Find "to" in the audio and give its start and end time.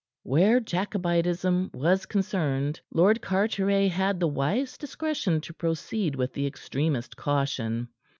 5.41-5.53